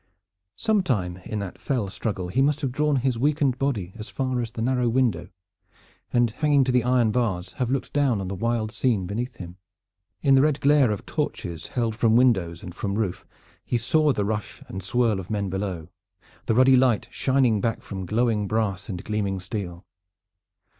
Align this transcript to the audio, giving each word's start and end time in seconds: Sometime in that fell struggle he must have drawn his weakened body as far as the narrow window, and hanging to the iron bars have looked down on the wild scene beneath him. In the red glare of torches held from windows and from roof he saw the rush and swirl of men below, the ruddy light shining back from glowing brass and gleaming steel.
Sometime 0.55 1.17
in 1.25 1.37
that 1.37 1.61
fell 1.61 1.87
struggle 1.87 2.29
he 2.29 2.41
must 2.41 2.61
have 2.61 2.71
drawn 2.71 2.95
his 2.95 3.19
weakened 3.19 3.59
body 3.59 3.93
as 3.95 4.09
far 4.09 4.41
as 4.41 4.51
the 4.51 4.61
narrow 4.63 4.89
window, 4.89 5.29
and 6.11 6.31
hanging 6.31 6.63
to 6.63 6.71
the 6.71 6.83
iron 6.83 7.11
bars 7.11 7.53
have 7.61 7.69
looked 7.69 7.93
down 7.93 8.19
on 8.19 8.27
the 8.27 8.33
wild 8.33 8.71
scene 8.71 9.05
beneath 9.05 9.35
him. 9.35 9.57
In 10.23 10.33
the 10.33 10.41
red 10.41 10.59
glare 10.59 10.89
of 10.89 11.05
torches 11.05 11.67
held 11.67 11.95
from 11.95 12.15
windows 12.15 12.63
and 12.63 12.73
from 12.73 12.95
roof 12.95 13.27
he 13.63 13.77
saw 13.77 14.11
the 14.11 14.25
rush 14.25 14.63
and 14.67 14.81
swirl 14.81 15.19
of 15.19 15.29
men 15.29 15.51
below, 15.51 15.87
the 16.47 16.55
ruddy 16.55 16.75
light 16.75 17.07
shining 17.11 17.61
back 17.61 17.83
from 17.83 18.07
glowing 18.07 18.47
brass 18.47 18.89
and 18.89 19.03
gleaming 19.03 19.39
steel. 19.39 19.85